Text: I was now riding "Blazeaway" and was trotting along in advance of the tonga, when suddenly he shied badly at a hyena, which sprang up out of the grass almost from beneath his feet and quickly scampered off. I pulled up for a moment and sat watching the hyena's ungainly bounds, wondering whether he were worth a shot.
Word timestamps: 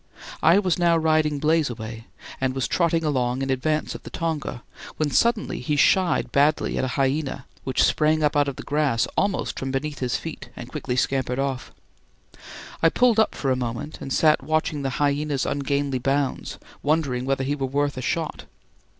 I 0.41 0.57
was 0.57 0.79
now 0.79 0.97
riding 0.97 1.37
"Blazeaway" 1.37 2.05
and 2.41 2.55
was 2.55 2.67
trotting 2.67 3.03
along 3.03 3.43
in 3.43 3.51
advance 3.51 3.93
of 3.93 4.01
the 4.01 4.09
tonga, 4.09 4.63
when 4.97 5.11
suddenly 5.11 5.59
he 5.59 5.75
shied 5.75 6.31
badly 6.31 6.79
at 6.79 6.83
a 6.83 6.87
hyena, 6.97 7.45
which 7.65 7.83
sprang 7.83 8.23
up 8.23 8.35
out 8.35 8.47
of 8.47 8.55
the 8.55 8.63
grass 8.63 9.05
almost 9.15 9.59
from 9.59 9.69
beneath 9.69 9.99
his 9.99 10.15
feet 10.17 10.49
and 10.55 10.69
quickly 10.71 10.95
scampered 10.95 11.37
off. 11.37 11.71
I 12.81 12.89
pulled 12.89 13.19
up 13.19 13.35
for 13.35 13.51
a 13.51 13.55
moment 13.55 14.01
and 14.01 14.11
sat 14.11 14.41
watching 14.43 14.81
the 14.81 14.89
hyena's 14.97 15.45
ungainly 15.45 15.99
bounds, 15.99 16.57
wondering 16.81 17.25
whether 17.25 17.43
he 17.43 17.53
were 17.53 17.67
worth 17.67 17.95
a 17.95 18.01
shot. 18.01 18.45